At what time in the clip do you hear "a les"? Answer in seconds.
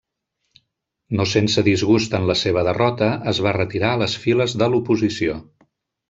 3.97-4.15